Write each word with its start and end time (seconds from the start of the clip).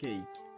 Ok, 0.00 0.06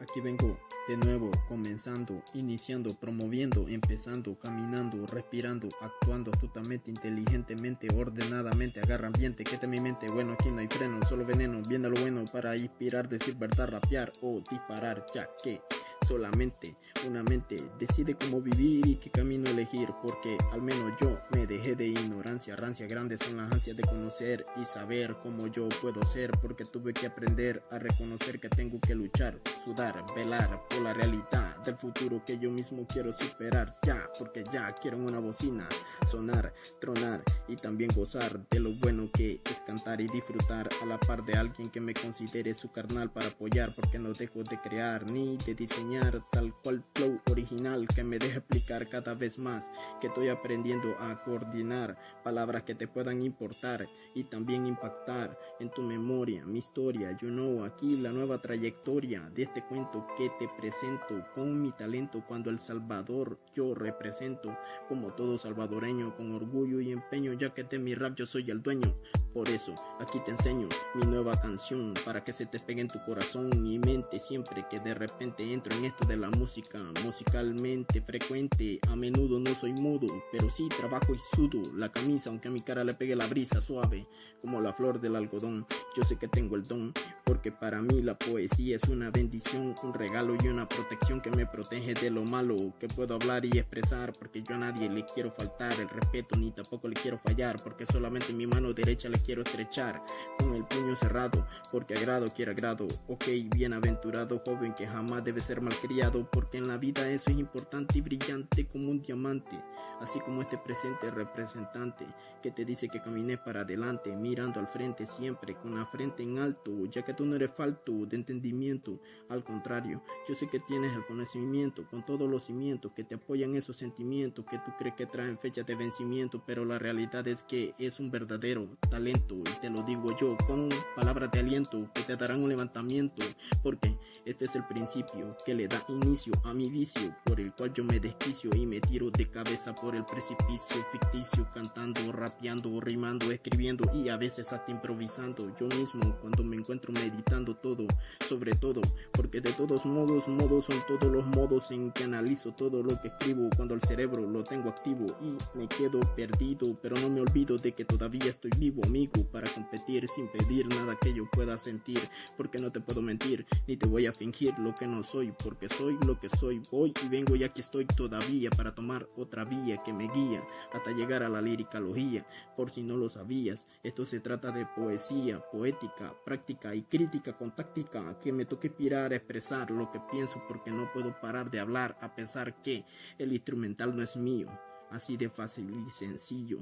aquí 0.03 0.21
vengo 0.21 0.61
de 0.87 0.99
nuevo, 0.99 1.31
comenzando, 1.49 2.23
iniciando, 2.35 2.95
promoviendo, 3.01 3.69
empezando, 3.69 4.39
caminando, 4.39 5.07
respirando, 5.07 5.67
actuando 5.81 6.31
astutamente, 6.31 6.91
inteligentemente, 6.91 7.89
ordenadamente, 7.97 8.81
agarra 8.81 9.07
ambiente, 9.07 9.43
que 9.43 9.57
te 9.57 9.67
mi 9.67 9.81
mente, 9.81 10.09
bueno, 10.13 10.35
aquí 10.35 10.51
no 10.51 10.59
hay 10.59 10.69
freno, 10.69 11.01
solo 11.09 11.25
veneno, 11.25 11.63
viendo 11.67 11.89
lo 11.89 11.99
bueno 11.99 12.23
para 12.31 12.55
inspirar, 12.55 13.09
decir 13.09 13.35
verdad, 13.37 13.71
rapear 13.71 14.13
o 14.21 14.43
disparar, 14.51 15.07
ya 15.15 15.27
que 15.43 15.63
solamente 16.11 16.75
una 17.07 17.23
mente 17.23 17.57
decide 17.79 18.17
cómo 18.17 18.41
vivir 18.43 18.85
y 18.85 18.97
qué 18.97 19.11
camino 19.11 19.49
elegir, 19.49 19.89
porque 20.03 20.37
al 20.51 20.61
menos 20.61 20.93
yo 21.01 21.21
me 21.33 21.47
dejé 21.47 21.77
de 21.77 21.87
ignorancia, 21.87 22.57
rancia 22.57 22.87
grande 22.89 23.17
son 23.17 23.37
las 23.37 23.53
ansias 23.53 23.77
de 23.77 23.85
conocer 23.85 24.45
y 24.61 24.65
saber 24.65 25.17
cómo 25.23 25.47
yo 25.47 25.69
puedo 25.81 26.03
ser, 26.05 26.33
porque 26.43 26.65
tuve 26.65 26.93
que 26.93 27.07
aprender 27.07 27.63
a 27.71 27.79
reconocer 27.79 28.41
que 28.41 28.49
tengo 28.49 28.81
que 28.81 28.97
luchar, 28.97 29.41
sudar, 29.65 30.05
velar 30.17 30.67
por 30.69 30.83
la 30.83 30.93
realidad 30.93 31.57
del 31.65 31.77
futuro 31.77 32.23
que 32.27 32.39
yo 32.39 32.51
mismo 32.51 32.85
quiero 32.87 33.13
superar, 33.13 33.79
ya, 33.87 34.11
porque 34.19 34.43
ya 34.53 34.75
quiero 34.75 34.99
una 34.99 35.21
bocina, 35.21 35.69
sonar, 36.11 36.53
tronar 36.81 37.23
y 37.47 37.55
también 37.55 37.91
gozar 37.95 38.49
de 38.51 38.59
lo 38.59 38.73
bueno 38.73 39.09
que 39.13 39.41
es 39.49 39.63
cantar 39.63 40.01
y 40.01 40.09
disfrutar 40.09 40.69
a 40.83 40.87
la 40.87 40.99
par 40.99 41.25
de 41.25 41.39
alguien 41.39 41.71
que 41.71 41.81
me 41.81 41.95
considere 41.95 42.53
su 42.53 42.71
carnal 42.73 43.13
para 43.13 43.29
apoyar, 43.29 43.73
porque 43.77 43.99
no 43.99 44.13
dejo 44.13 44.43
de 44.43 44.61
crear 44.61 45.09
ni 45.13 45.37
de 45.47 45.55
diseñar 45.55 46.00
tal 46.31 46.55
cual 46.63 46.83
flow 46.95 47.21
original 47.31 47.87
que 47.95 48.05
me 48.05 48.19
deja 48.19 48.39
explicar 48.39 48.89
cada 48.89 49.15
vez 49.15 49.39
más 49.39 49.71
que 50.01 50.07
estoy 50.07 50.29
aprendiendo 50.29 50.97
a 50.99 51.23
coordinar 51.23 51.99
palabras 52.25 52.63
que 52.63 52.75
te 52.75 52.89
puedan 52.89 53.23
importar 53.23 53.89
y 54.15 54.25
también 54.25 54.67
impactar 54.67 55.39
en 55.59 55.71
tu 55.71 55.83
memoria, 55.83 56.45
mi 56.45 56.59
historia, 56.59 57.17
you 57.19 57.29
know, 57.29 57.65
aquí 57.65 57.97
la 57.97 58.13
nueva 58.13 58.41
trayectoria 58.41 59.31
de 59.35 59.43
este 59.43 59.63
cuento 59.65 60.07
que 60.17 60.31
te 60.39 60.49
presento 60.59 61.25
con 61.35 61.61
mi 61.61 61.73
talento 61.73 62.25
cuando 62.27 62.51
El 62.51 62.59
Salvador 62.59 63.39
yo 63.55 63.75
represento 63.75 64.57
como 64.89 65.13
todo 65.15 65.39
salvadoreño 65.39 66.17
con 66.17 66.35
orgullo 66.35 66.81
y 66.81 66.93
empeño 66.93 67.33
ya 67.35 67.53
que 67.53 67.65
de 67.65 67.79
mi 67.79 67.95
rap 67.95 68.15
yo 68.15 68.27
soy 68.27 68.51
el 68.51 68.63
dueño, 68.63 68.95
por 69.33 69.49
eso 69.49 69.75
aquí 70.01 70.19
te 70.21 70.31
enseño 70.31 70.69
mi 70.95 71.07
nueva 71.07 71.41
canción 71.41 71.95
para 72.05 72.25
que 72.25 72.33
se 72.33 72.47
te 72.47 72.59
pegue 72.59 72.81
en 72.81 72.89
tu 72.89 73.03
corazón 73.05 73.51
y 73.67 73.79
mente 73.79 74.19
siempre 74.19 74.67
que 74.69 74.79
de 74.81 74.95
repente 74.95 75.53
entro 75.53 75.77
en 75.77 75.91
de 76.07 76.17
la 76.17 76.31
música, 76.31 76.79
musicalmente 77.05 78.01
frecuente. 78.01 78.81
A 78.89 78.97
menudo 78.97 79.39
no 79.39 79.55
soy 79.55 79.73
mudo, 79.73 80.07
pero 80.33 80.51
sí 80.51 80.69
trabajo 80.69 81.15
y 81.15 81.19
sudo 81.19 81.61
la 81.75 81.91
camisa, 81.91 82.31
aunque 82.31 82.49
a 82.49 82.51
mi 82.51 82.61
cara 82.61 82.85
le 82.85 82.95
pegue 82.95 83.17
la 83.17 83.27
brisa 83.27 83.61
suave, 83.61 84.07
como 84.41 84.61
la 84.61 84.73
flor 84.73 85.01
del 85.01 85.17
algodón. 85.17 85.67
Yo 85.97 86.05
sé 86.05 86.17
que 86.17 86.29
tengo 86.29 86.57
el 86.57 86.63
don, 86.63 86.93
porque 87.31 87.53
para 87.53 87.81
mí 87.81 88.03
la 88.03 88.19
poesía 88.19 88.75
es 88.75 88.83
una 88.89 89.09
bendición, 89.13 89.73
un 89.85 89.95
regalo 89.95 90.37
y 90.43 90.49
una 90.49 90.69
protección 90.69 91.21
que 91.21 91.31
me 91.31 91.47
protege 91.47 91.95
de 91.95 92.11
lo 92.11 92.25
malo 92.25 92.57
que 92.81 92.89
puedo 92.89 93.15
hablar 93.15 93.45
y 93.45 93.57
expresar, 93.57 94.11
porque 94.19 94.43
yo 94.43 94.57
a 94.57 94.59
nadie 94.59 94.91
le 94.91 95.05
quiero 95.05 95.31
faltar 95.31 95.73
el 95.79 95.89
respeto 95.89 96.37
ni 96.37 96.51
tampoco 96.51 96.89
le 96.89 96.95
quiero 96.95 97.19
fallar, 97.19 97.55
porque 97.63 97.87
solamente 97.87 98.33
mi 98.33 98.49
mano 98.49 98.73
derecha 98.73 99.09
le 99.09 99.21
quiero 99.21 99.43
estrechar 99.43 100.03
con 100.41 100.57
el 100.57 100.65
puño 100.65 100.97
cerrado, 100.97 101.47
porque 101.71 101.95
agrado 101.95 102.27
quiere 102.35 102.51
agrado. 102.51 102.89
Ok, 103.07 103.27
bienaventurado 103.55 104.43
joven 104.45 104.75
que 104.75 104.89
jamás 104.89 105.23
debe 105.23 105.39
ser 105.39 105.61
mal 105.61 105.75
criado, 105.81 106.29
porque 106.33 106.59
en 106.59 106.67
la 106.67 106.79
vida 106.79 107.09
eso 107.09 107.31
es 107.31 107.39
importante 107.39 107.99
y 107.99 108.01
brillante 108.01 108.67
como 108.67 108.91
un 108.91 109.03
diamante, 109.03 109.57
así 110.01 110.19
como 110.19 110.43
este 110.43 110.59
presente 110.59 111.13
representante 111.13 112.09
que 112.43 112.51
te 112.51 112.65
dice 112.65 112.89
que 112.89 113.01
camines 113.01 113.39
para 113.39 113.61
adelante, 113.61 114.17
mirando 114.17 114.59
al 114.59 114.67
frente 114.67 115.07
siempre, 115.07 115.55
con 115.55 115.77
la 115.77 115.87
frente 115.87 116.25
en 116.25 116.39
alto, 116.39 116.87
ya 116.87 117.03
que 117.03 117.20
tú 117.21 117.27
no 117.27 117.37
eres 117.37 117.51
falto 117.51 118.07
de 118.07 118.17
entendimiento, 118.17 118.99
al 119.29 119.45
contrario, 119.45 120.03
yo 120.27 120.35
sé 120.35 120.49
que 120.49 120.59
tienes 120.59 120.97
el 120.97 121.05
conocimiento 121.05 121.87
con 121.91 122.03
todos 122.03 122.31
los 122.31 122.45
cimientos 122.45 122.93
que 122.93 123.05
te 123.05 123.17
apoyan 123.17 123.57
esos 123.57 123.77
sentimientos 123.77 124.47
que 124.47 124.57
tú 124.57 124.73
crees 124.79 124.95
que 124.95 125.05
traen 125.05 125.39
fecha 125.39 125.63
de 125.63 125.75
vencimiento, 125.75 126.43
pero 126.47 126.65
la 126.65 126.79
realidad 126.79 127.29
es 127.29 127.45
que 127.45 127.75
es 127.79 128.01
un 128.01 128.11
verdadero 128.11 128.69
talento, 128.89 129.37
y 129.37 129.61
te 129.61 129.69
lo 129.69 129.83
digo 129.83 130.07
yo 130.19 130.35
con 130.47 130.71
palabras 130.97 131.31
de 131.31 131.41
aliento 131.41 131.91
que 131.93 132.01
te 132.05 132.17
darán 132.17 132.43
un 132.43 132.49
levantamiento, 132.49 133.23
porque 133.63 133.99
este 134.25 134.47
es 134.47 134.57
el 134.57 134.65
principio 134.65 135.37
que 135.45 135.55
le 135.55 135.69
da 135.69 135.85
inicio 135.89 136.33
a 136.45 136.55
mi 136.55 136.71
vicio, 136.71 137.15
por 137.27 137.39
el 137.39 137.53
cual 137.53 137.75
yo 137.75 137.85
me 137.85 138.01
desquicio 138.01 138.51
y 138.57 138.65
me 138.65 138.81
tiro 138.81 139.11
de 139.11 139.31
cabeza 139.31 139.75
por 139.75 139.95
el 139.95 140.07
precipicio 140.07 140.83
ficticio, 140.91 141.47
cantando, 141.53 142.13
rapeando, 142.13 142.81
rimando, 142.81 143.31
escribiendo 143.31 143.91
y 143.93 144.09
a 144.09 144.17
veces 144.17 144.55
hasta 144.55 144.71
improvisando. 144.71 145.55
Yo 145.59 145.67
mismo 145.67 146.17
cuando 146.21 146.43
me 146.43 146.57
encuentro 146.57 146.93
meditando 147.11 147.57
todo, 147.57 147.87
sobre 148.27 148.55
todo, 148.55 148.81
porque 149.13 149.41
de 149.41 149.53
todos 149.53 149.85
modos, 149.85 150.29
modos 150.29 150.67
son 150.67 150.77
todos 150.87 151.11
los 151.11 151.27
modos 151.27 151.71
en 151.71 151.91
que 151.93 152.05
analizo 152.05 152.53
todo 152.53 152.83
lo 152.83 153.01
que 153.01 153.09
escribo 153.09 153.49
cuando 153.57 153.75
el 153.75 153.81
cerebro 153.83 154.27
lo 154.27 154.43
tengo 154.43 154.69
activo 154.69 155.07
y 155.21 155.59
me 155.59 155.67
quedo 155.69 156.01
perdido, 156.15 156.77
pero 156.83 156.97
no 156.99 157.09
me 157.09 157.21
olvido 157.21 157.57
de 157.57 157.73
que 157.73 157.85
todavía 157.85 158.27
estoy 158.27 158.51
vivo, 158.59 158.83
amigo, 158.85 159.25
para 159.31 159.49
competir 159.51 160.07
sin 160.09 160.29
pedir 160.29 160.67
nada 160.69 160.97
que 161.01 161.15
yo 161.15 161.29
pueda 161.31 161.59
sentir, 161.59 162.01
porque 162.37 162.59
no 162.59 162.71
te 162.71 162.81
puedo 162.81 163.03
mentir, 163.03 163.47
ni 163.67 163.77
te 163.77 163.87
voy 163.87 164.07
a 164.07 164.13
fingir 164.13 164.59
lo 164.59 164.75
que 164.75 164.87
no 164.87 165.03
soy, 165.03 165.33
porque 165.43 165.69
soy 165.69 165.99
lo 166.07 166.19
que 166.19 166.29
soy, 166.29 166.61
voy 166.71 166.93
y 167.05 167.09
vengo 167.09 167.37
y 167.37 167.45
aquí 167.45 167.61
estoy 167.61 167.85
todavía 167.85 168.51
para 168.51 168.75
tomar 168.75 169.09
otra 169.17 169.45
vía 169.45 169.83
que 169.85 169.93
me 169.93 170.11
guía 170.13 170.45
hasta 170.73 170.93
llegar 170.93 171.23
a 171.23 171.29
la 171.29 171.41
liricalogía. 171.41 172.27
Por 172.57 172.71
si 172.71 172.83
no 172.83 172.97
lo 172.97 173.09
sabías, 173.09 173.67
esto 173.83 174.07
se 174.07 174.21
trata 174.21 174.51
de 174.51 174.67
poesía, 174.67 175.41
poética, 175.51 176.15
práctica 176.25 176.75
y 176.75 176.83
crítica 177.01 177.33
con 177.33 177.57
táctica, 177.57 178.19
que 178.19 178.31
me 178.31 178.45
toque 178.45 178.69
pirar 178.69 179.11
a 179.13 179.17
expresar 179.17 179.71
lo 179.71 179.91
que 179.91 179.99
pienso 180.13 180.43
porque 180.47 180.71
no 180.71 180.93
puedo 180.93 181.19
parar 181.19 181.51
de 181.51 181.59
hablar 181.59 181.97
a 182.03 182.15
pesar 182.15 182.61
que 182.61 182.85
el 183.17 183.33
instrumental 183.33 183.97
no 183.97 184.03
es 184.03 184.19
mío, 184.19 184.49
así 184.91 185.17
de 185.17 185.31
fácil 185.31 185.73
y 185.87 185.89
sencillo. 185.89 186.59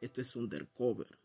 Esto 0.00 0.20
es 0.20 0.36
undercover. 0.36 1.23